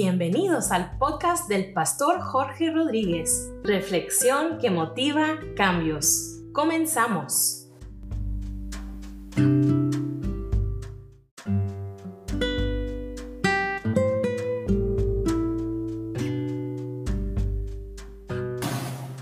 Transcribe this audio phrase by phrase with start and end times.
[0.00, 3.52] Bienvenidos al podcast del pastor Jorge Rodríguez.
[3.64, 6.38] Reflexión que motiva cambios.
[6.52, 7.68] Comenzamos.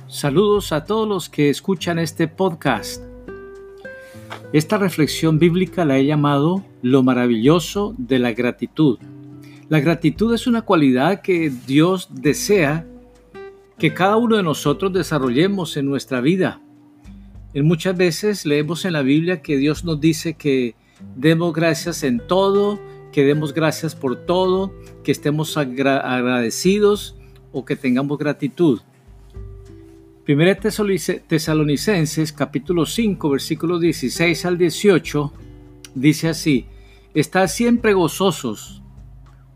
[0.08, 3.02] Saludos a todos los que escuchan este podcast.
[4.52, 8.98] Esta reflexión bíblica la he llamado Lo maravilloso de la gratitud.
[9.68, 12.86] La gratitud es una cualidad que Dios desea
[13.78, 16.60] que cada uno de nosotros desarrollemos en nuestra vida.
[17.52, 20.76] En muchas veces leemos en la Biblia que Dios nos dice que
[21.16, 27.16] demos gracias en todo, que demos gracias por todo, que estemos agradecidos
[27.50, 28.80] o que tengamos gratitud.
[30.24, 35.32] Primera Tesalonicenses capítulo 5 versículos 16 al 18
[35.96, 36.66] dice así,
[37.14, 38.82] Estad siempre gozosos,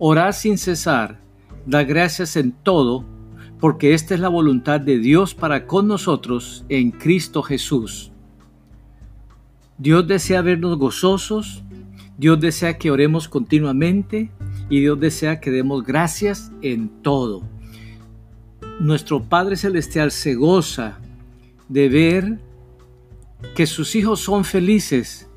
[0.01, 1.21] orad sin cesar,
[1.65, 3.05] da gracias en todo,
[3.61, 8.11] porque esta es la voluntad de Dios para con nosotros en Cristo Jesús.
[9.79, 11.63] Dios desea vernos gozosos,
[12.19, 14.33] Dios desea que oremos continuamente
[14.69, 17.45] y Dios desea que demos gracias en todo
[18.81, 20.99] nuestro Padre Celestial se goza
[21.69, 22.41] de ver
[23.55, 25.29] que sus hijos son felices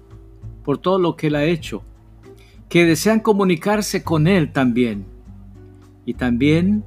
[0.63, 1.83] por todo lo que Él ha hecho,
[2.73, 5.05] que desean comunicarse con Él también.
[6.07, 6.83] Y también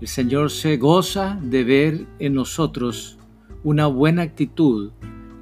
[0.00, 3.16] el Señor se goza de ver en nosotros
[3.62, 4.90] una buena actitud,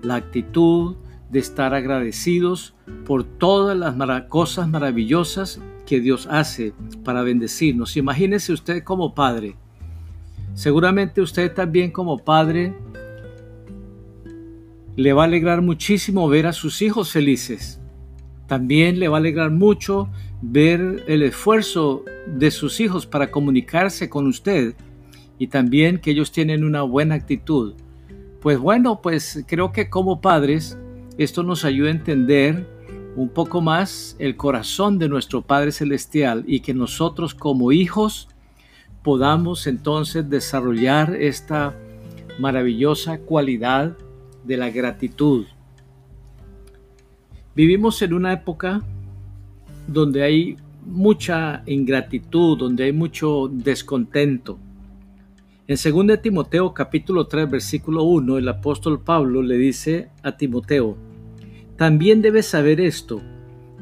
[0.02, 0.96] la actitud
[1.30, 2.74] de estar agradecidos
[3.06, 7.96] por todas las cosas maravillosas que Dios hace para bendecirnos.
[7.96, 9.56] Imagínese usted como padre
[10.52, 12.74] Seguramente usted también como padre
[14.96, 17.80] le va a alegrar muchísimo ver a sus hijos felices.
[18.48, 20.08] También le va a alegrar mucho
[20.42, 24.74] ver el esfuerzo de sus hijos para comunicarse con usted
[25.38, 27.74] y también que ellos tienen una buena actitud.
[28.40, 30.76] Pues bueno, pues creo que como padres
[31.18, 32.66] esto nos ayuda a entender
[33.16, 38.28] un poco más el corazón de nuestro Padre Celestial y que nosotros como hijos
[39.02, 41.74] podamos entonces desarrollar esta
[42.38, 43.96] maravillosa cualidad
[44.44, 45.46] de la gratitud.
[47.58, 48.84] Vivimos en una época
[49.88, 54.60] donde hay mucha ingratitud, donde hay mucho descontento.
[55.66, 60.96] En 2 Timoteo capítulo 3 versículo 1 el apóstol Pablo le dice a Timoteo,
[61.76, 63.20] también debes saber esto,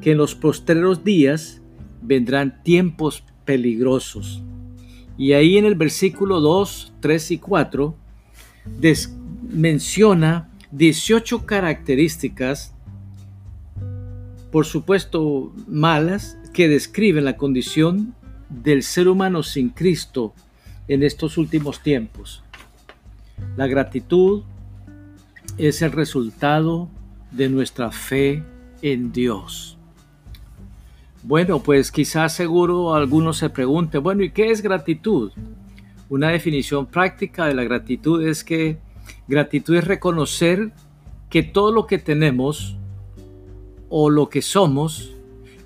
[0.00, 1.60] que en los postreros días
[2.00, 4.42] vendrán tiempos peligrosos.
[5.18, 7.94] Y ahí en el versículo 2, 3 y 4
[9.50, 12.72] menciona 18 características,
[14.50, 18.14] por supuesto malas, que describen la condición
[18.48, 20.32] del ser humano sin Cristo
[20.88, 22.42] en estos últimos tiempos.
[23.56, 24.44] La gratitud
[25.58, 26.88] es el resultado
[27.30, 28.42] de nuestra fe
[28.82, 29.76] en Dios.
[31.22, 35.32] Bueno, pues quizás seguro algunos se pregunten, bueno, ¿y qué es gratitud?
[36.08, 38.78] Una definición práctica de la gratitud es que
[39.26, 40.70] gratitud es reconocer
[41.28, 42.76] que todo lo que tenemos
[43.88, 45.12] o lo que somos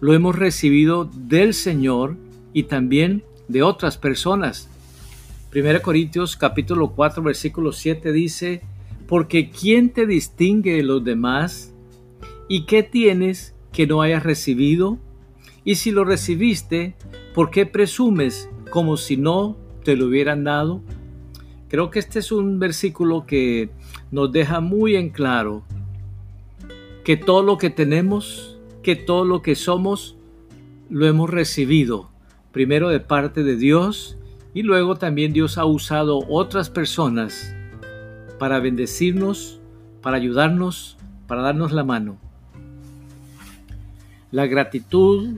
[0.00, 2.16] lo hemos recibido del Señor
[2.52, 4.68] y también de otras personas.
[5.54, 8.62] 1 Corintios capítulo 4 versículo 7 dice,
[9.06, 11.74] porque ¿quién te distingue de los demás?
[12.48, 14.98] ¿Y qué tienes que no hayas recibido?
[15.64, 16.94] Y si lo recibiste,
[17.34, 20.80] ¿por qué presumes como si no te lo hubieran dado?
[21.68, 23.70] Creo que este es un versículo que
[24.10, 25.64] nos deja muy en claro
[27.10, 30.14] que todo lo que tenemos, que todo lo que somos,
[30.90, 32.08] lo hemos recibido,
[32.52, 34.16] primero de parte de Dios
[34.54, 37.52] y luego también Dios ha usado otras personas
[38.38, 39.58] para bendecirnos,
[40.02, 42.16] para ayudarnos, para darnos la mano.
[44.30, 45.34] La gratitud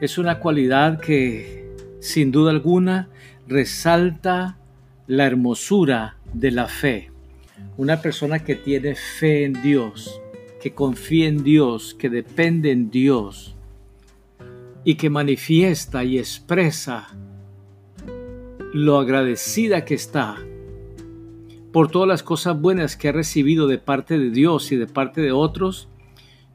[0.00, 3.10] es una cualidad que sin duda alguna
[3.46, 4.56] resalta
[5.06, 7.10] la hermosura de la fe.
[7.76, 10.20] Una persona que tiene fe en Dios,
[10.60, 13.54] que confía en Dios, que depende en Dios
[14.84, 17.08] y que manifiesta y expresa
[18.72, 20.36] lo agradecida que está
[21.72, 25.20] por todas las cosas buenas que ha recibido de parte de Dios y de parte
[25.20, 25.88] de otros,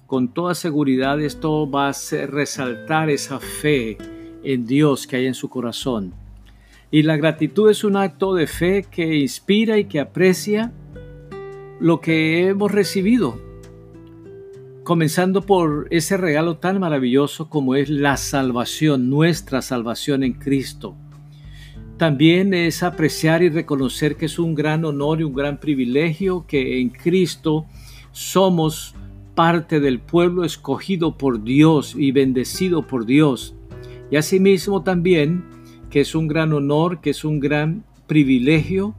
[0.08, 3.98] con toda seguridad esto va a resaltar esa fe
[4.44, 6.14] en Dios que hay en su corazón.
[6.92, 10.72] Y la gratitud es un acto de fe que inspira y que aprecia
[11.84, 13.38] lo que hemos recibido.
[14.86, 20.96] comenzando por ese regalo tan maravilloso como es la salvación, nuestra salvación en Cristo.
[21.98, 26.80] También es apreciar y reconocer que es un gran honor y un gran privilegio que
[26.80, 27.66] en Cristo
[28.12, 28.96] somos
[29.36, 33.56] parte del pueblo escogido por Dios y bendecido por Dios.
[34.10, 35.44] Y asimismo también
[35.90, 38.96] que es un gran honor, que es un gran privilegio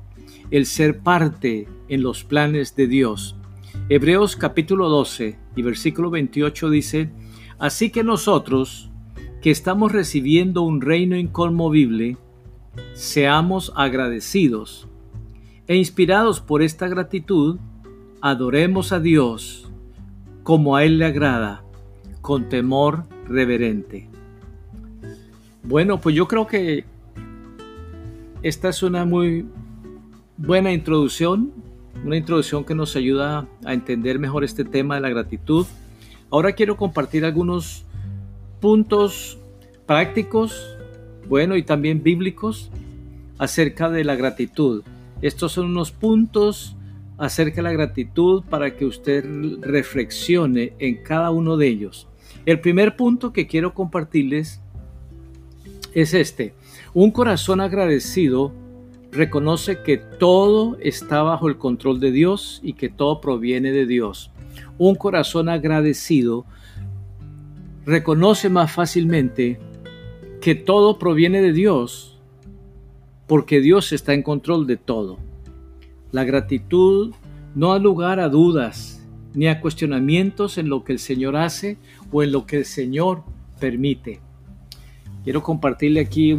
[0.50, 3.36] el ser parte en los planes de Dios.
[3.88, 7.10] Hebreos capítulo 12 y versículo 28 dice,
[7.58, 8.90] Así que nosotros,
[9.40, 12.16] que estamos recibiendo un reino inconmovible,
[12.94, 14.88] seamos agradecidos
[15.66, 17.58] e inspirados por esta gratitud,
[18.20, 19.70] adoremos a Dios
[20.42, 21.64] como a Él le agrada,
[22.20, 24.08] con temor reverente.
[25.62, 26.84] Bueno, pues yo creo que
[28.42, 29.46] esta es una muy
[30.36, 31.52] buena introducción
[32.04, 35.66] una introducción que nos ayuda a entender mejor este tema de la gratitud.
[36.30, 37.84] Ahora quiero compartir algunos
[38.60, 39.38] puntos
[39.86, 40.76] prácticos,
[41.28, 42.70] bueno, y también bíblicos
[43.38, 44.82] acerca de la gratitud.
[45.22, 46.76] Estos son unos puntos
[47.18, 49.24] acerca de la gratitud para que usted
[49.60, 52.08] reflexione en cada uno de ellos.
[52.46, 54.60] El primer punto que quiero compartirles
[55.94, 56.54] es este.
[56.92, 58.52] Un corazón agradecido
[59.14, 64.30] reconoce que todo está bajo el control de Dios y que todo proviene de Dios.
[64.76, 66.44] Un corazón agradecido
[67.86, 69.60] reconoce más fácilmente
[70.40, 72.18] que todo proviene de Dios
[73.26, 75.18] porque Dios está en control de todo.
[76.10, 77.14] La gratitud
[77.54, 81.78] no da lugar a dudas ni a cuestionamientos en lo que el Señor hace
[82.10, 83.22] o en lo que el Señor
[83.60, 84.20] permite.
[85.24, 86.36] Quiero compartirle aquí,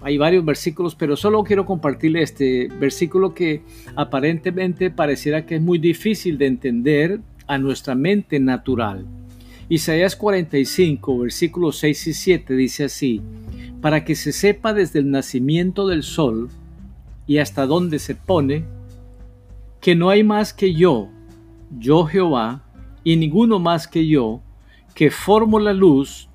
[0.00, 3.62] hay varios versículos, pero solo quiero compartirle este versículo que
[3.96, 9.04] aparentemente pareciera que es muy difícil de entender a nuestra mente natural.
[9.68, 13.20] Isaías 45, versículos 6 y 7 dice así,
[13.80, 16.48] para que se sepa desde el nacimiento del sol
[17.26, 18.64] y hasta dónde se pone,
[19.80, 21.08] que no hay más que yo,
[21.76, 22.62] yo Jehová,
[23.02, 24.42] y ninguno más que yo,
[24.94, 26.27] que formo la luz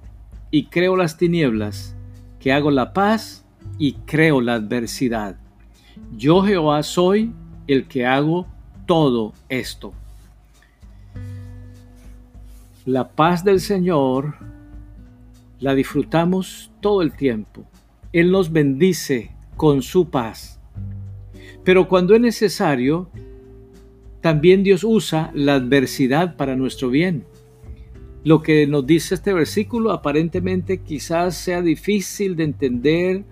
[0.54, 1.96] y creo las tinieblas,
[2.40, 3.44] que hago la paz
[3.80, 5.36] y creo la adversidad.
[6.16, 7.34] Yo Jehová soy
[7.66, 8.46] el que hago
[8.86, 9.94] todo esto.
[12.86, 14.36] La paz del Señor
[15.60, 17.66] la disfrutamos todo el tiempo.
[18.12, 20.60] Él nos bendice con su paz.
[21.64, 23.10] Pero cuando es necesario,
[24.22, 27.26] también Dios usa la adversidad para nuestro bien.
[28.24, 33.24] Lo que nos dice este versículo aparentemente quizás sea difícil de entender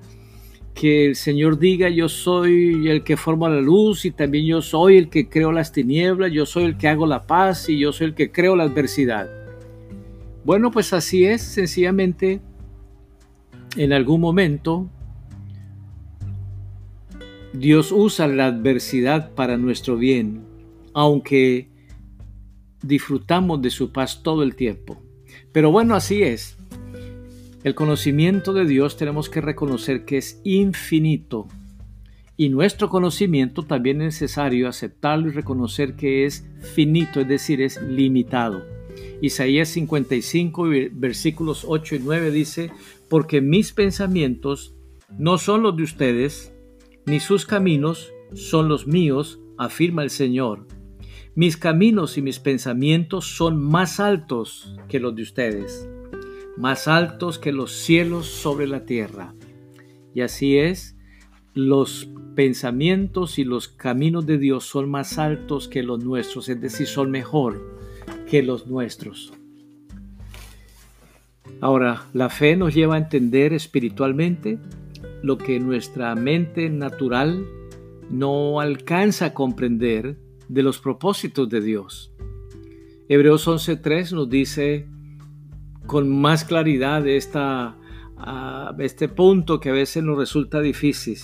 [0.73, 4.97] que el Señor diga yo soy el que forma la luz y también yo soy
[4.97, 8.07] el que creo las tinieblas, yo soy el que hago la paz y yo soy
[8.07, 9.29] el que creo la adversidad.
[10.43, 12.41] Bueno, pues así es, sencillamente
[13.77, 14.89] en algún momento
[17.53, 20.41] Dios usa la adversidad para nuestro bien,
[20.93, 21.67] aunque
[22.81, 25.01] disfrutamos de su paz todo el tiempo.
[25.51, 26.57] Pero bueno, así es.
[27.63, 31.47] El conocimiento de Dios tenemos que reconocer que es infinito
[32.41, 36.43] y nuestro conocimiento también es necesario aceptarlo y reconocer que es
[36.73, 38.65] finito, es decir, es limitado.
[39.21, 42.71] Isaías 55, versículos 8 y 9 dice,
[43.09, 44.73] porque mis pensamientos
[45.19, 46.51] no son los de ustedes,
[47.05, 50.65] ni sus caminos son los míos, afirma el Señor
[51.41, 55.89] mis caminos y mis pensamientos son más altos que los de ustedes,
[56.55, 59.33] más altos que los cielos sobre la tierra.
[60.13, 60.95] Y así es,
[61.55, 66.85] los pensamientos y los caminos de Dios son más altos que los nuestros, es decir,
[66.85, 67.59] son mejor
[68.29, 69.33] que los nuestros.
[71.59, 74.59] Ahora, la fe nos lleva a entender espiritualmente
[75.23, 77.43] lo que nuestra mente natural
[78.11, 80.17] no alcanza a comprender
[80.51, 82.11] de los propósitos de Dios.
[83.07, 84.85] Hebreos 11.3 nos dice
[85.85, 87.77] con más claridad esta,
[88.79, 91.17] este punto que a veces nos resulta difícil.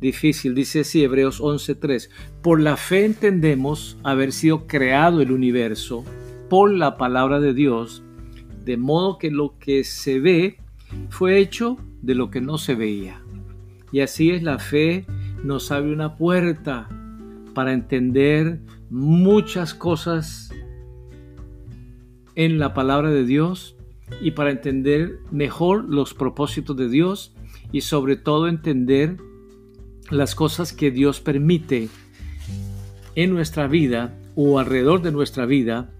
[0.00, 2.08] Difícil, dice así Hebreos 11.3.
[2.40, 6.04] Por la fe entendemos haber sido creado el universo
[6.48, 8.04] por la palabra de Dios,
[8.64, 10.58] de modo que lo que se ve
[11.10, 13.20] fue hecho de lo que no se veía.
[13.90, 15.04] Y así es la fe,
[15.42, 16.88] nos abre una puerta
[17.58, 20.54] para entender muchas cosas
[22.36, 23.74] en la palabra de Dios
[24.22, 27.34] y para entender mejor los propósitos de Dios
[27.72, 29.16] y sobre todo entender
[30.08, 31.88] las cosas que Dios permite
[33.16, 35.90] en nuestra vida o alrededor de nuestra vida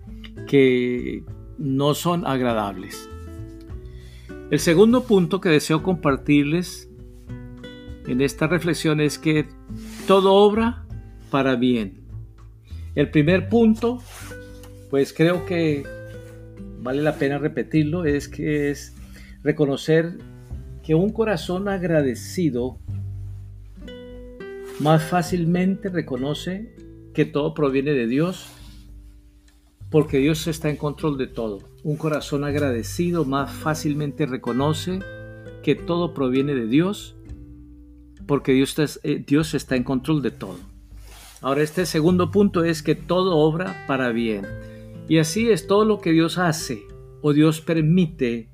[0.46, 1.24] que
[1.58, 3.10] no son agradables.
[4.52, 6.88] El segundo punto que deseo compartirles
[8.06, 9.48] en esta reflexión es que
[10.06, 10.84] todo obra
[11.30, 12.00] para bien.
[12.94, 14.02] El primer punto,
[14.90, 15.85] pues creo que
[16.80, 18.94] vale la pena repetirlo, es que es
[19.42, 20.18] reconocer
[20.82, 22.78] que un corazón agradecido
[24.80, 26.75] más fácilmente reconoce
[27.14, 28.49] que todo proviene de Dios
[29.90, 31.61] porque Dios está en control de todo.
[31.82, 35.00] Un corazón agradecido más fácilmente reconoce
[35.62, 37.16] que todo proviene de Dios
[38.26, 40.58] porque Dios está, eh, Dios está en control de todo.
[41.40, 44.47] Ahora este segundo punto es que todo obra para bien.
[45.09, 46.83] Y así es todo lo que Dios hace
[47.23, 48.50] o Dios permite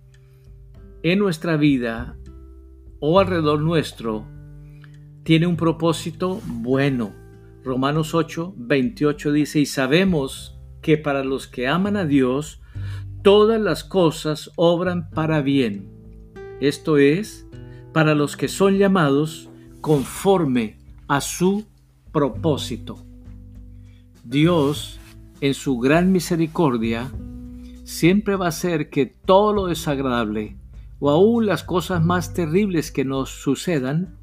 [1.02, 2.16] en nuestra vida
[3.00, 4.26] o alrededor nuestro
[5.24, 7.14] tiene un propósito bueno.
[7.64, 12.60] Romanos 8, 28 dice, y sabemos que para los que aman a Dios,
[13.22, 15.88] todas las cosas obran para bien.
[16.60, 17.48] Esto es,
[17.94, 19.48] para los que son llamados
[19.80, 21.64] conforme a su
[22.14, 23.04] propósito.
[24.22, 25.00] Dios,
[25.42, 27.10] en su gran misericordia,
[27.82, 30.56] siempre va a hacer que todo lo desagradable
[31.00, 34.16] o aún las cosas más terribles que nos sucedan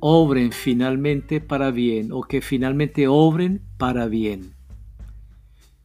[0.00, 4.54] obren finalmente para bien o que finalmente obren para bien.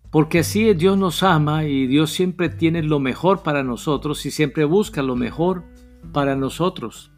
[0.10, 4.64] Porque así Dios nos ama y Dios siempre tiene lo mejor para nosotros y siempre
[4.64, 5.66] busca lo mejor
[6.14, 7.12] para nosotros.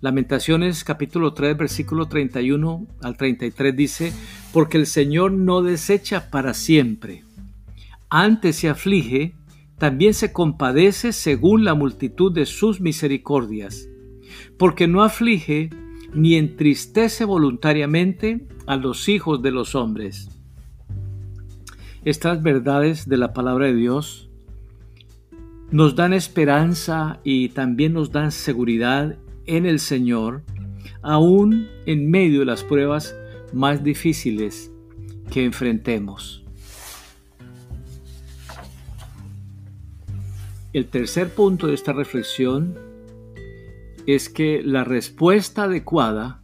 [0.00, 4.12] Lamentaciones capítulo 3 versículo 31 al 33 dice,
[4.52, 7.24] porque el Señor no desecha para siempre,
[8.08, 9.34] antes se aflige,
[9.76, 13.88] también se compadece según la multitud de sus misericordias,
[14.56, 15.70] porque no aflige
[16.14, 20.28] ni entristece voluntariamente a los hijos de los hombres.
[22.04, 24.30] Estas verdades de la palabra de Dios
[25.72, 30.42] nos dan esperanza y también nos dan seguridad en el Señor,
[31.02, 33.16] aún en medio de las pruebas
[33.52, 34.70] más difíciles
[35.30, 36.44] que enfrentemos.
[40.72, 42.78] El tercer punto de esta reflexión
[44.06, 46.42] es que la respuesta adecuada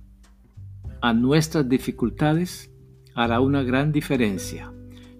[1.01, 2.73] a nuestras dificultades
[3.15, 4.75] hará una gran diferencia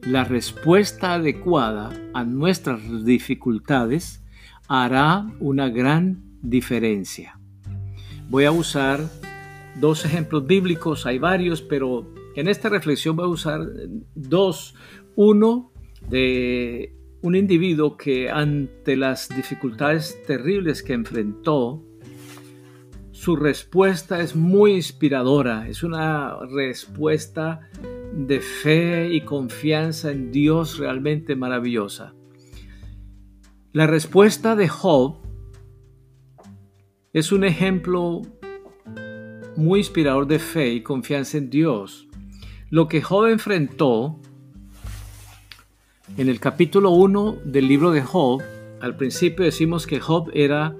[0.07, 4.23] la respuesta adecuada a nuestras dificultades
[4.69, 7.41] hará una gran diferencia.
[8.35, 8.99] Voy a usar
[9.77, 13.61] dos ejemplos bíblicos, hay varios, pero en esta reflexión voy a usar
[14.17, 14.75] dos.
[15.15, 15.71] Uno
[16.09, 21.85] de un individuo que ante las dificultades terribles que enfrentó,
[23.13, 27.71] su respuesta es muy inspiradora, es una respuesta
[28.13, 32.17] de fe y confianza en Dios realmente maravillosa.
[33.71, 35.24] La respuesta de Job
[37.15, 38.23] es un ejemplo
[39.57, 42.09] muy inspirador de fe y confianza en Dios.
[42.71, 44.19] Lo que Job enfrentó
[46.19, 48.43] en el capítulo 1 del libro de Job,
[48.81, 50.77] al principio decimos que Job era,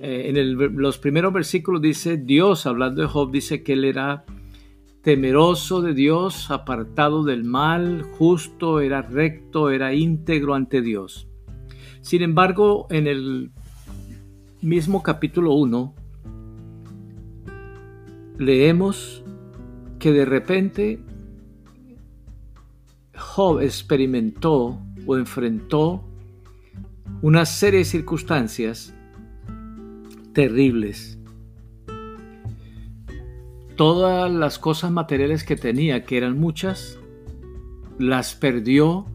[0.00, 4.24] eh, en los primeros versículos dice, Dios, hablando de Job, dice que él era
[5.02, 11.28] temeroso de Dios, apartado del mal, justo, era recto, era íntegro ante Dios.
[12.00, 13.50] Sin embargo, en el
[14.66, 15.94] mismo capítulo 1,
[18.36, 19.22] leemos
[20.00, 20.98] que de repente
[23.16, 26.04] Job experimentó o enfrentó
[27.22, 28.92] una serie de circunstancias
[30.32, 31.16] terribles.
[33.76, 36.98] Todas las cosas materiales que tenía, que eran muchas,
[38.00, 39.06] las perdió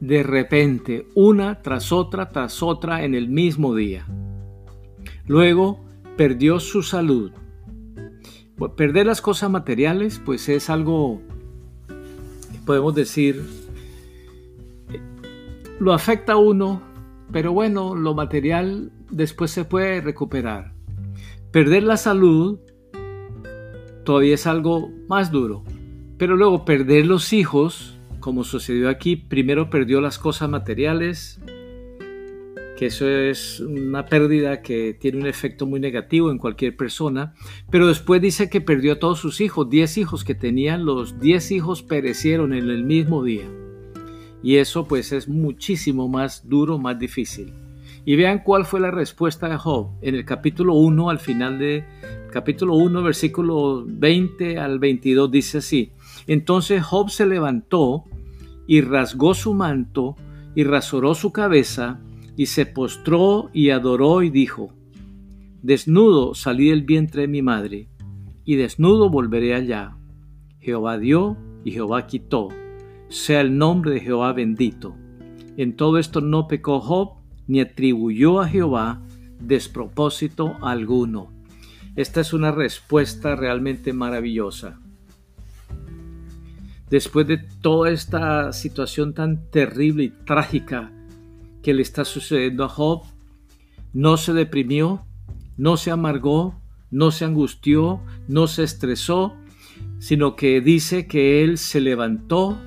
[0.00, 4.06] de repente, una tras otra, tras otra, en el mismo día.
[5.26, 5.84] Luego
[6.16, 7.32] perdió su salud.
[8.76, 11.20] Perder las cosas materiales, pues es algo
[12.68, 13.42] podemos decir,
[15.80, 16.82] lo afecta a uno,
[17.32, 20.74] pero bueno, lo material después se puede recuperar.
[21.50, 22.58] Perder la salud
[24.04, 25.64] todavía es algo más duro.
[26.18, 31.40] Pero luego perder los hijos, como sucedió aquí, primero perdió las cosas materiales,
[32.76, 37.34] que eso es una pérdida que tiene un efecto muy negativo en cualquier persona,
[37.70, 41.50] pero después dice que perdió a todos sus hijos, 10 hijos que tenían, los 10
[41.50, 43.48] hijos perecieron en el mismo día.
[44.42, 47.52] Y eso pues es muchísimo más duro, más difícil.
[48.04, 51.84] Y vean cuál fue la respuesta de Job en el capítulo 1, al final de
[52.32, 55.92] capítulo 1, versículo 20 al 22, dice así.
[56.26, 58.04] Entonces Job se levantó
[58.66, 60.16] y rasgó su manto
[60.54, 62.00] y rasuró su cabeza
[62.36, 64.72] y se postró y adoró y dijo,
[65.62, 67.88] Desnudo salí del vientre de mi madre,
[68.44, 69.96] y desnudo volveré allá.
[70.60, 72.48] Jehová dio y Jehová quitó.
[73.08, 74.94] Sea el nombre de Jehová bendito.
[75.56, 79.02] En todo esto no pecó Job, ni atribuyó a Jehová
[79.40, 81.32] despropósito alguno.
[81.96, 84.78] Esta es una respuesta realmente maravillosa.
[86.90, 90.90] Después de toda esta situación tan terrible y trágica
[91.62, 93.02] que le está sucediendo a Job,
[93.92, 95.04] no se deprimió,
[95.56, 96.54] no se amargó,
[96.90, 99.34] no se angustió, no se estresó,
[99.98, 102.58] sino que dice que él se levantó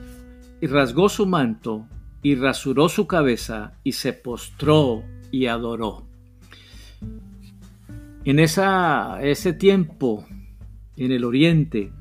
[0.62, 1.88] y rasgó su manto
[2.22, 6.06] y rasuró su cabeza y se postró y adoró.
[8.24, 10.28] En ese tiempo,
[10.96, 11.92] en el oriente,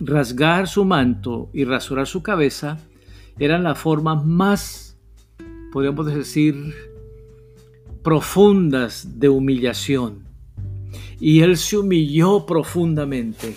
[0.00, 2.78] rasgar su manto y rasurar su cabeza
[3.38, 4.98] eran la forma más,
[5.72, 6.74] podríamos decir,
[8.02, 10.26] profundas de humillación.
[11.18, 13.56] Y él se humilló profundamente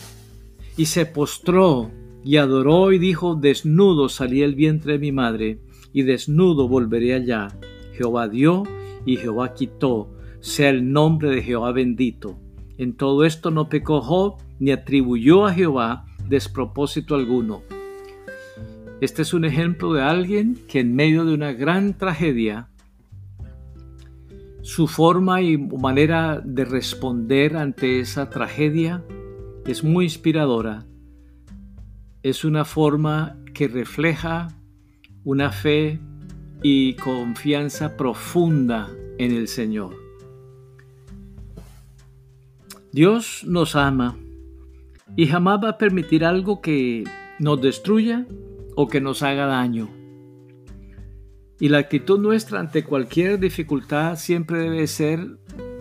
[0.77, 1.91] y se postró
[2.23, 5.59] y adoró y dijo, desnudo salí el vientre de mi madre
[5.93, 7.49] y desnudo volveré allá.
[7.93, 8.63] Jehová dio
[9.05, 12.39] y Jehová quitó, sea el nombre de Jehová bendito.
[12.77, 17.63] En todo esto no pecó Job ni atribuyó a Jehová despropósito alguno.
[19.01, 22.69] Este es un ejemplo de alguien que en medio de una gran tragedia
[24.61, 29.03] su forma y manera de responder ante esa tragedia
[29.65, 30.85] es muy inspiradora.
[32.21, 34.49] Es una forma que refleja
[35.23, 35.99] una fe
[36.61, 39.95] y confianza profunda en el Señor.
[42.91, 44.17] Dios nos ama
[45.15, 47.03] y jamás va a permitir algo que
[47.39, 48.25] nos destruya
[48.75, 49.89] o que nos haga daño.
[51.59, 55.37] Y la actitud nuestra ante cualquier dificultad siempre debe ser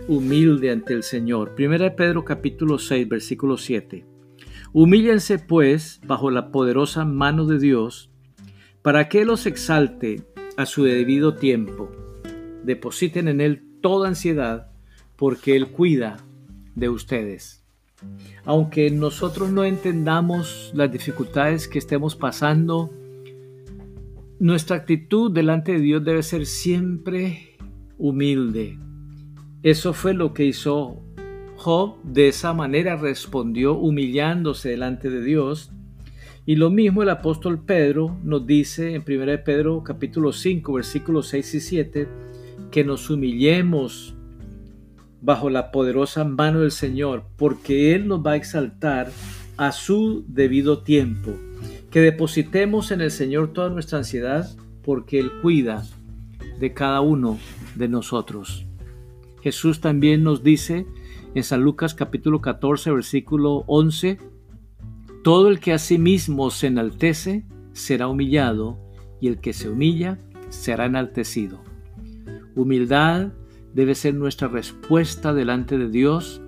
[0.09, 1.55] humilde ante el Señor.
[1.55, 4.05] Primera Pedro capítulo 6 versículo 7.
[4.73, 8.11] Humíllense pues bajo la poderosa mano de Dios
[8.83, 10.25] para que los exalte
[10.57, 11.91] a su debido tiempo.
[12.65, 14.73] Depositen en Él toda ansiedad
[15.17, 16.17] porque Él cuida
[16.75, 17.65] de ustedes.
[18.45, 22.91] Aunque nosotros no entendamos las dificultades que estemos pasando,
[24.39, 27.57] nuestra actitud delante de Dios debe ser siempre
[27.99, 28.79] humilde.
[29.63, 31.03] Eso fue lo que hizo
[31.57, 32.01] Job.
[32.05, 35.73] De esa manera respondió humillándose delante de Dios.
[36.47, 41.55] Y lo mismo el apóstol Pedro nos dice en 1 Pedro capítulo 5 versículos 6
[41.55, 42.09] y 7
[42.71, 44.15] que nos humillemos
[45.21, 49.11] bajo la poderosa mano del Señor, porque Él nos va a exaltar
[49.57, 51.35] a su debido tiempo
[51.91, 54.49] que depositemos en el Señor toda nuestra ansiedad
[54.85, 55.85] porque Él cuida
[56.61, 57.39] de cada uno
[57.75, 58.67] de nosotros.
[59.43, 60.87] Jesús también nos dice
[61.35, 64.19] en San Lucas capítulo 14 versículo 11,
[65.25, 68.79] todo el que a sí mismo se enaltece será humillado
[69.21, 70.19] y el que se humilla
[70.51, 71.61] será enaltecido.
[72.55, 73.33] Humildad
[73.79, 76.43] debe ser nuestra respuesta delante de Dios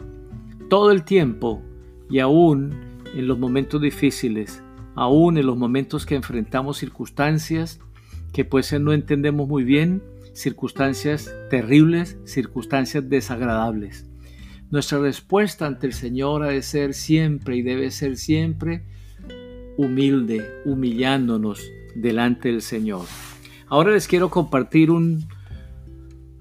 [0.68, 1.62] todo el tiempo
[2.10, 2.74] y aún
[3.14, 4.64] en los momentos difíciles
[4.96, 7.78] aún en los momentos que enfrentamos circunstancias
[8.32, 14.06] que puede ser no entendemos muy bien, circunstancias terribles, circunstancias desagradables.
[14.72, 18.82] Nuestra respuesta ante el Señor ha de ser siempre y debe ser siempre
[19.76, 21.62] humilde, humillándonos
[21.94, 23.06] delante del Señor.
[23.68, 25.28] Ahora les quiero compartir un,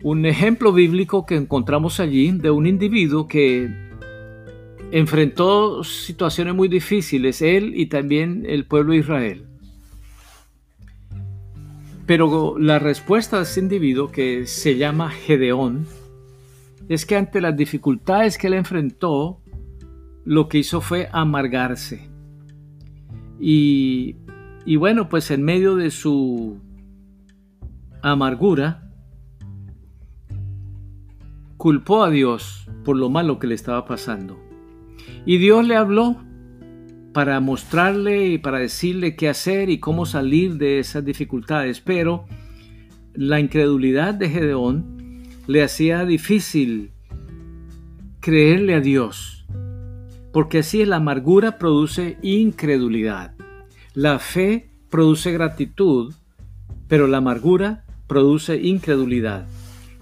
[0.01, 3.69] un ejemplo bíblico que encontramos allí de un individuo que
[4.91, 9.45] enfrentó situaciones muy difíciles, él y también el pueblo de Israel.
[12.05, 15.85] Pero la respuesta de ese individuo, que se llama Gedeón,
[16.87, 19.41] es que ante las dificultades que él enfrentó,
[20.25, 22.09] lo que hizo fue amargarse.
[23.39, 24.15] Y,
[24.65, 26.57] y bueno, pues en medio de su
[28.01, 28.88] amargura,
[31.59, 34.39] culpó a Dios por lo malo que le estaba pasando.
[35.25, 36.15] Y Dios le habló
[37.13, 42.25] para mostrarle y para decirle qué hacer y cómo salir de esas dificultades, pero
[43.13, 46.91] la incredulidad de Gedeón le hacía difícil
[48.21, 49.45] creerle a Dios,
[50.31, 53.35] porque así la amargura produce incredulidad,
[53.93, 56.13] la fe produce gratitud,
[56.87, 59.45] pero la amargura produce incredulidad.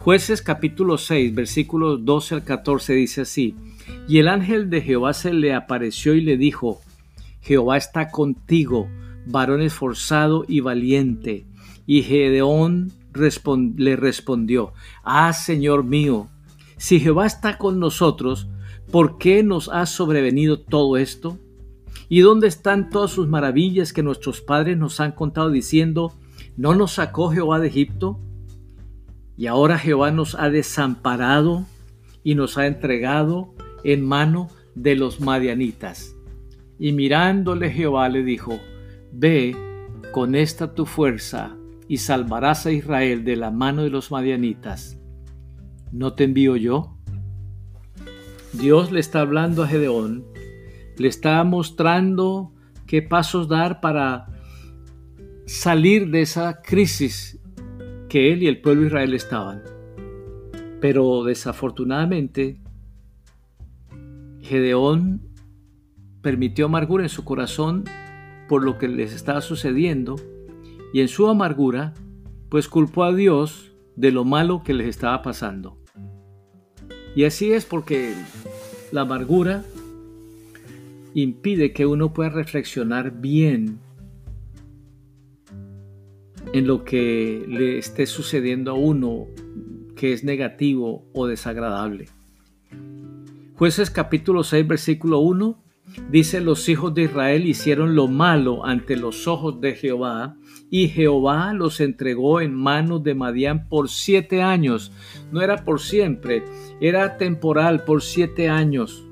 [0.08, 3.56] Jueces capítulo 6, versículos 12 al 14 dice así,
[4.08, 6.80] y el ángel de Jehová se le apareció y le dijo,
[7.42, 8.88] Jehová está contigo,
[9.26, 11.46] varón esforzado y valiente.
[11.86, 12.94] Y Gedeón
[13.76, 14.72] le respondió,
[15.04, 16.30] Ah, Señor mío,
[16.78, 18.48] si Jehová está con nosotros,
[18.90, 21.38] ¿por qué nos ha sobrevenido todo esto?
[22.08, 26.14] ¿Y dónde están todas sus maravillas que nuestros padres nos han contado diciendo,
[26.56, 28.22] ¿no nos sacó Jehová de Egipto?
[29.38, 31.66] Y ahora Jehová nos ha desamparado
[32.24, 36.16] y nos ha entregado en mano de los madianitas.
[36.80, 38.60] Y mirándole Jehová le dijo,
[39.12, 39.56] Ve
[40.12, 41.56] con esta tu fuerza
[41.88, 45.00] y salvarás a Israel de la mano de los madianitas.
[45.92, 46.98] ¿No te envío yo?
[48.54, 50.26] Dios le está hablando a Gedeón,
[50.98, 52.52] le está mostrando
[52.88, 54.28] qué pasos dar para
[55.46, 57.37] salir de esa crisis
[58.10, 59.64] que él y el pueblo de Israel estaban.
[60.80, 62.60] Pero desafortunadamente,
[64.42, 65.22] Gedeón
[66.22, 67.84] permitió amargura en su corazón
[68.48, 70.16] por lo que les estaba sucediendo
[70.94, 71.94] y en su amargura,
[72.50, 75.78] pues culpó a Dios de lo malo que les estaba pasando.
[77.16, 78.14] Y así es porque
[78.92, 79.66] la amargura
[81.14, 83.80] impide que uno pueda reflexionar bien
[86.54, 89.28] en lo que le esté sucediendo a uno
[89.96, 92.06] que es negativo o desagradable.
[93.56, 95.64] Jueces capítulo 6 versículo 1
[96.12, 100.38] dice los hijos de Israel hicieron lo malo ante los ojos de Jehová
[100.70, 104.92] y Jehová los entregó en manos de Madián por siete años.
[105.32, 106.44] No era por siempre,
[106.82, 109.08] era temporal por siete años.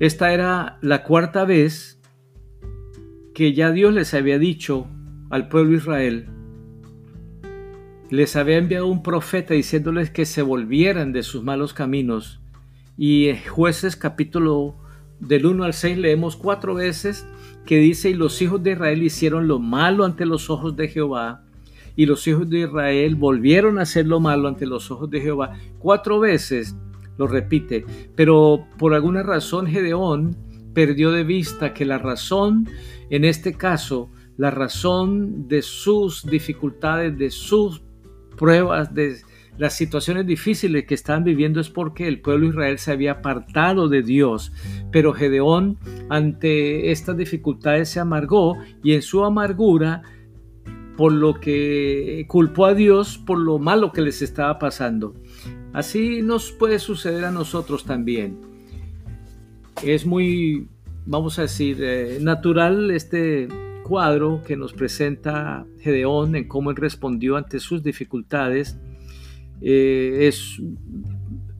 [0.00, 2.00] Esta era la cuarta vez
[3.34, 4.88] que ya Dios les había dicho
[5.34, 6.26] al pueblo de Israel,
[8.08, 12.40] les había enviado un profeta diciéndoles que se volvieran de sus malos caminos.
[12.96, 14.76] Y en jueces capítulo
[15.18, 17.26] del 1 al 6 leemos cuatro veces
[17.66, 21.42] que dice, y los hijos de Israel hicieron lo malo ante los ojos de Jehová,
[21.96, 25.54] y los hijos de Israel volvieron a hacer lo malo ante los ojos de Jehová.
[25.80, 26.76] Cuatro veces
[27.18, 30.36] lo repite, pero por alguna razón Gedeón
[30.74, 32.68] perdió de vista que la razón,
[33.10, 37.82] en este caso, la razón de sus dificultades, de sus
[38.36, 39.16] pruebas, de
[39.56, 43.88] las situaciones difíciles que estaban viviendo es porque el pueblo de Israel se había apartado
[43.88, 44.52] de Dios.
[44.90, 50.02] Pero Gedeón ante estas dificultades se amargó y en su amargura
[50.96, 55.14] por lo que culpó a Dios por lo malo que les estaba pasando.
[55.72, 58.38] Así nos puede suceder a nosotros también.
[59.82, 60.68] Es muy,
[61.04, 63.48] vamos a decir, eh, natural este
[63.84, 68.76] cuadro que nos presenta Gedeón en cómo él respondió ante sus dificultades
[69.60, 70.60] eh, es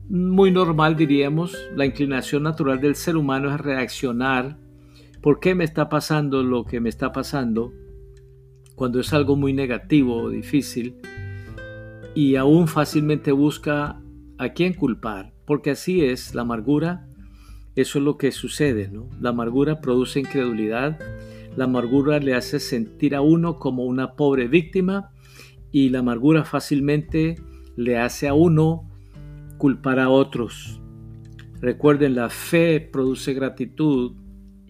[0.07, 4.57] muy normal, diríamos, la inclinación natural del ser humano es reaccionar.
[5.21, 7.73] ¿Por qué me está pasando lo que me está pasando?
[8.75, 10.95] Cuando es algo muy negativo o difícil.
[12.13, 13.99] Y aún fácilmente busca
[14.37, 15.33] a quién culpar.
[15.45, 17.07] Porque así es, la amargura,
[17.75, 18.89] eso es lo que sucede.
[18.89, 19.09] ¿no?
[19.19, 20.99] La amargura produce incredulidad.
[21.55, 25.11] La amargura le hace sentir a uno como una pobre víctima.
[25.71, 27.35] Y la amargura fácilmente
[27.75, 28.89] le hace a uno
[29.57, 30.81] culpar a otros.
[31.61, 34.13] Recuerden, la fe produce gratitud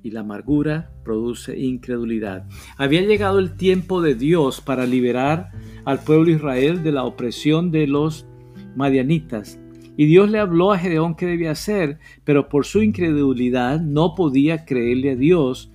[0.01, 2.47] y la amargura produce incredulidad.
[2.77, 5.51] Había llegado el tiempo de Dios para liberar
[5.83, 8.27] al pueblo de Israel de la opresión de los
[8.75, 9.59] madianitas.
[9.97, 14.65] Y Dios le habló a Gedeón qué debía hacer, pero por su incredulidad no podía
[14.65, 15.71] creerle a Dios.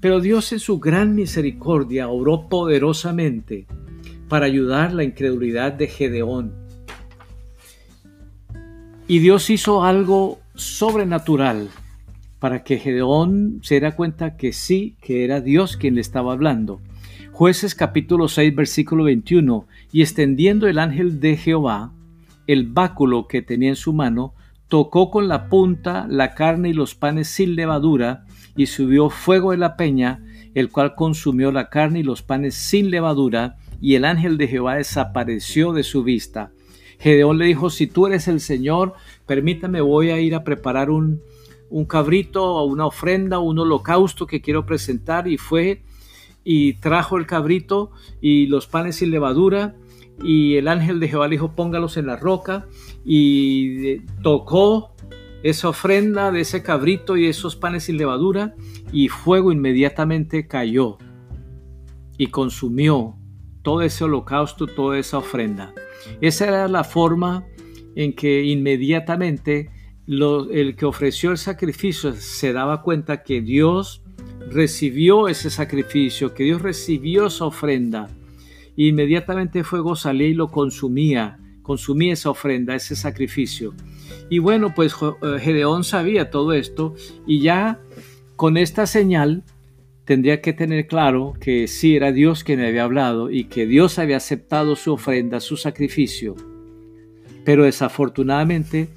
[0.00, 3.66] Pero Dios en su gran misericordia obró poderosamente
[4.28, 6.52] para ayudar la incredulidad de Gedeón.
[9.08, 11.68] Y Dios hizo algo sobrenatural
[12.38, 16.80] para que Gedeón se diera cuenta que sí, que era Dios quien le estaba hablando.
[17.32, 21.92] Jueces capítulo 6 versículo 21, y extendiendo el ángel de Jehová
[22.46, 24.34] el báculo que tenía en su mano,
[24.68, 28.24] tocó con la punta la carne y los panes sin levadura,
[28.56, 32.90] y subió fuego de la peña, el cual consumió la carne y los panes sin
[32.90, 36.52] levadura, y el ángel de Jehová desapareció de su vista.
[36.98, 38.94] Gedeón le dijo, si tú eres el Señor,
[39.26, 41.22] permítame, voy a ir a preparar un,
[41.70, 45.28] un cabrito, una ofrenda, un holocausto que quiero presentar.
[45.28, 45.82] Y fue
[46.44, 49.76] y trajo el cabrito y los panes sin levadura.
[50.22, 52.66] Y el ángel de Jehová le dijo, póngalos en la roca.
[53.04, 54.94] Y eh, tocó
[55.42, 58.54] esa ofrenda de ese cabrito y esos panes sin levadura.
[58.92, 60.98] Y fuego inmediatamente cayó
[62.16, 63.16] y consumió
[63.62, 65.72] todo ese holocausto, toda esa ofrenda.
[66.20, 67.46] Esa era la forma
[67.94, 69.70] en que inmediatamente
[70.06, 74.02] el que ofreció el sacrificio se daba cuenta que Dios
[74.50, 78.08] recibió ese sacrificio, que Dios recibió esa ofrenda.
[78.86, 83.74] Inmediatamente fuego salía y lo consumía, consumía esa ofrenda, ese sacrificio.
[84.30, 86.94] Y bueno, pues eh, Gedeón sabía todo esto
[87.26, 87.80] y ya
[88.36, 89.42] con esta señal
[90.04, 93.98] tendría que tener claro que sí era Dios quien le había hablado y que Dios
[93.98, 96.36] había aceptado su ofrenda, su sacrificio.
[97.44, 98.88] Pero desafortunadamente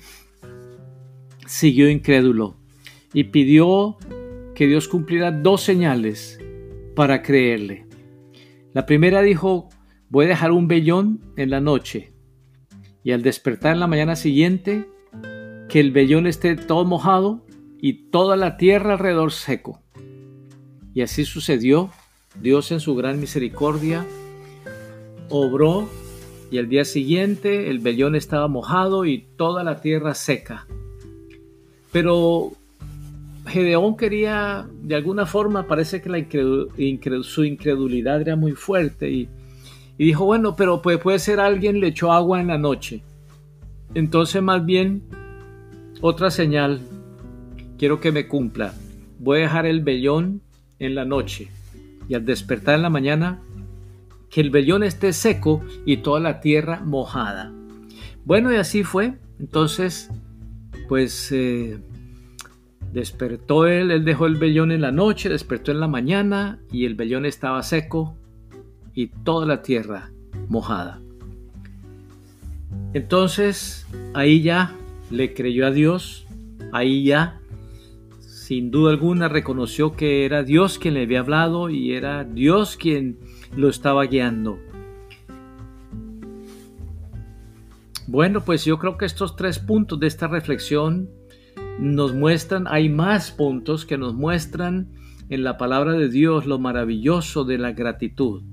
[1.48, 2.56] siguió incrédulo
[3.14, 3.98] y pidió
[4.54, 6.40] que Dios cumpliera dos señales
[6.96, 7.91] para creerle.
[8.74, 9.70] La primera dijo,
[10.10, 12.14] voy a dejar un vellón en la noche
[13.04, 14.88] y al despertar en la mañana siguiente,
[15.68, 17.46] que el vellón esté todo mojado
[17.80, 19.82] y toda la tierra alrededor seco.
[20.94, 21.90] Y así sucedió.
[22.40, 24.06] Dios en su gran misericordia
[25.30, 25.90] obró
[26.50, 30.68] y al día siguiente el vellón estaba mojado y toda la tierra seca.
[31.92, 32.54] Pero
[33.52, 39.30] Gedeón quería, de alguna forma, parece que la su incredulidad era muy fuerte y,
[39.98, 43.04] dijo, bueno, pero puede, puede ser alguien le echó agua en la noche.
[43.94, 45.04] Entonces más bien,
[46.02, 46.82] otra señal,
[47.78, 48.74] quiero que me cumpla.
[49.20, 50.42] Voy a dejar el vellón
[50.80, 51.50] en la noche
[52.10, 53.42] y al despertar en la mañana,
[54.30, 57.52] que el vellón esté seco y toda la tierra mojada.
[58.26, 59.14] Bueno, y así fue.
[59.40, 60.10] Entonces,
[60.88, 61.80] pues eh,
[62.94, 66.96] despertó él, él dejó el vellón en la noche, despertó en la mañana y el
[66.96, 68.16] vellón estaba seco
[68.94, 70.12] y toda la tierra
[70.48, 71.02] mojada.
[72.94, 74.76] Entonces, ahí ya
[75.10, 76.26] le creyó a Dios,
[76.74, 77.40] ahí ya
[78.20, 83.18] sin duda alguna reconoció que era Dios quien le había hablado y era Dios quien
[83.56, 84.60] lo estaba guiando.
[88.08, 91.10] Bueno, pues yo creo que estos tres puntos de esta reflexión
[91.82, 94.90] nos muestran, hay más puntos que nos muestran
[95.30, 98.44] en la palabra de Dios lo maravilloso de la gratitud.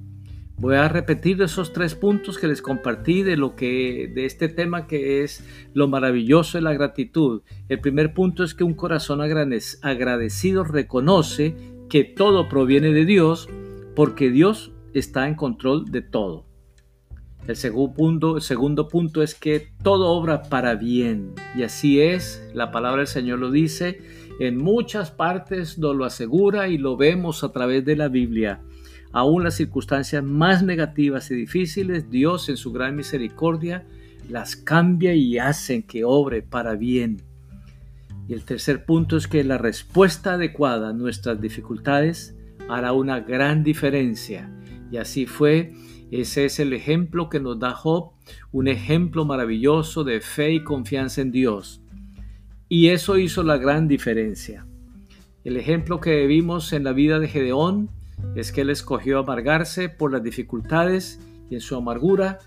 [0.56, 4.86] Voy a repetir esos tres puntos que les compartí de lo que de este tema
[4.86, 7.42] que es lo maravilloso de la gratitud.
[7.68, 11.54] El primer punto es que un corazón agradecido reconoce
[11.90, 13.46] que todo proviene de Dios
[13.94, 16.47] porque Dios está en control de todo.
[17.48, 23.06] El segundo punto, es que todo obra para bien y así es, la palabra del
[23.06, 24.02] Señor lo dice,
[24.38, 28.60] en muchas partes nos lo asegura y lo vemos a través de la Biblia.
[29.12, 33.86] Aún las circunstancias más negativas y difíciles, Dios en su gran misericordia
[34.28, 37.22] las cambia y hacen que obre para bien.
[38.28, 42.36] Y el tercer punto es que la respuesta adecuada a nuestras dificultades
[42.68, 44.52] hará una gran diferencia.
[44.92, 45.72] Y así fue.
[46.10, 48.12] Ese es el ejemplo que nos da Job,
[48.50, 51.82] un ejemplo maravilloso de fe y confianza en Dios.
[52.68, 54.66] Y eso hizo la gran diferencia.
[55.44, 57.90] El ejemplo que vimos en la vida de Gedeón
[58.34, 62.38] es que él escogió amargarse por las dificultades y en su amargura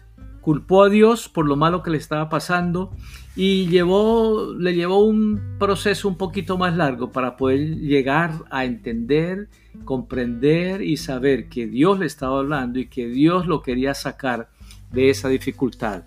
[0.41, 2.91] culpó a Dios por lo malo que le estaba pasando
[3.35, 9.49] y llevó, le llevó un proceso un poquito más largo para poder llegar a entender,
[9.85, 14.49] comprender y saber que Dios le estaba hablando y que Dios lo quería sacar
[14.91, 16.03] de esa dificultad.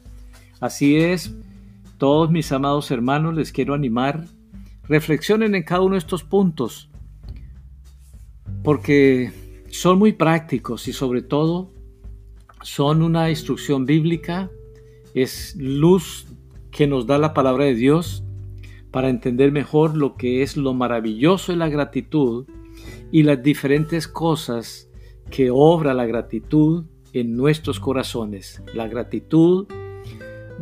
[0.60, 1.34] Así es,
[1.96, 4.24] todos mis amados hermanos, les quiero animar,
[4.88, 6.90] reflexionen en cada uno de estos puntos,
[8.62, 9.32] porque
[9.70, 11.73] son muy prácticos y sobre todo
[12.64, 14.50] son una instrucción bíblica,
[15.14, 16.26] es luz
[16.70, 18.24] que nos da la palabra de Dios
[18.90, 22.46] para entender mejor lo que es lo maravilloso de la gratitud
[23.12, 24.88] y las diferentes cosas
[25.30, 28.62] que obra la gratitud en nuestros corazones.
[28.72, 29.66] La gratitud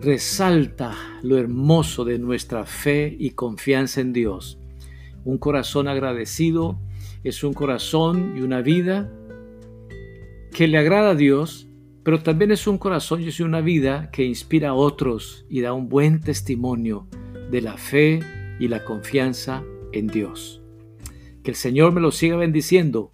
[0.00, 4.58] resalta lo hermoso de nuestra fe y confianza en Dios.
[5.24, 6.78] Un corazón agradecido
[7.22, 9.10] es un corazón y una vida
[10.52, 11.68] que le agrada a Dios,
[12.04, 15.88] pero también es un corazón y una vida que inspira a otros y da un
[15.88, 17.06] buen testimonio
[17.50, 18.20] de la fe
[18.58, 19.62] y la confianza
[19.92, 20.62] en Dios.
[21.42, 23.12] Que el Señor me lo siga bendiciendo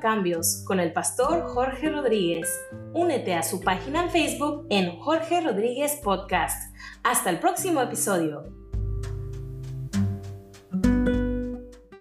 [0.00, 2.48] cambios con el pastor Jorge Rodríguez.
[2.92, 6.74] Únete a su página en Facebook en Jorge Rodríguez Podcast.
[7.04, 8.59] Hasta el próximo episodio.